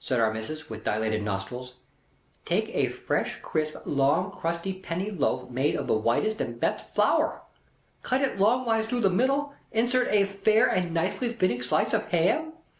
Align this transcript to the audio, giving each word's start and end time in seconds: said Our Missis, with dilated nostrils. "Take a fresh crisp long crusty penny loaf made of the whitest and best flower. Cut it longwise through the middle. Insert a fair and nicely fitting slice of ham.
said 0.00 0.18
Our 0.18 0.32
Missis, 0.34 0.68
with 0.68 0.82
dilated 0.82 1.22
nostrils. 1.22 1.74
"Take 2.44 2.70
a 2.70 2.88
fresh 2.88 3.38
crisp 3.42 3.76
long 3.84 4.32
crusty 4.32 4.72
penny 4.72 5.12
loaf 5.12 5.50
made 5.50 5.76
of 5.76 5.86
the 5.86 5.94
whitest 5.94 6.40
and 6.40 6.58
best 6.58 6.92
flower. 6.96 7.42
Cut 8.02 8.22
it 8.22 8.38
longwise 8.40 8.86
through 8.88 9.02
the 9.02 9.08
middle. 9.08 9.54
Insert 9.70 10.08
a 10.08 10.24
fair 10.24 10.66
and 10.66 10.92
nicely 10.92 11.32
fitting 11.32 11.62
slice 11.62 11.92
of 11.94 12.08
ham. 12.08 12.54